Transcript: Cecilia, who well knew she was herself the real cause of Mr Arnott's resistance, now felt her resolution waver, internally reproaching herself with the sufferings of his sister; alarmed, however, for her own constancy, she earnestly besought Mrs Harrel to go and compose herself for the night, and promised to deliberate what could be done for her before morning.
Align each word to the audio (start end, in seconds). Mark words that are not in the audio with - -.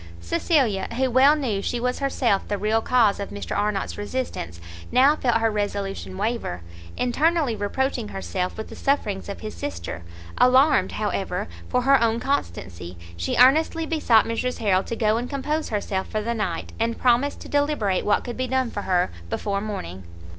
Cecilia, 0.19 0.87
who 0.97 1.11
well 1.11 1.35
knew 1.35 1.61
she 1.61 1.79
was 1.79 1.99
herself 1.99 2.47
the 2.47 2.57
real 2.57 2.81
cause 2.81 3.19
of 3.19 3.29
Mr 3.29 3.55
Arnott's 3.55 3.99
resistance, 3.99 4.59
now 4.91 5.15
felt 5.15 5.37
her 5.37 5.51
resolution 5.51 6.17
waver, 6.17 6.63
internally 6.97 7.55
reproaching 7.55 8.07
herself 8.07 8.57
with 8.57 8.69
the 8.69 8.75
sufferings 8.75 9.29
of 9.29 9.41
his 9.41 9.53
sister; 9.53 10.01
alarmed, 10.39 10.93
however, 10.93 11.47
for 11.69 11.83
her 11.83 12.01
own 12.01 12.19
constancy, 12.19 12.97
she 13.15 13.37
earnestly 13.37 13.85
besought 13.85 14.25
Mrs 14.25 14.57
Harrel 14.57 14.81
to 14.85 14.95
go 14.95 15.17
and 15.17 15.29
compose 15.29 15.69
herself 15.69 16.07
for 16.07 16.23
the 16.23 16.33
night, 16.33 16.71
and 16.79 16.97
promised 16.97 17.39
to 17.41 17.47
deliberate 17.47 18.03
what 18.03 18.23
could 18.23 18.37
be 18.37 18.47
done 18.47 18.71
for 18.71 18.81
her 18.81 19.11
before 19.29 19.61
morning. 19.61 20.01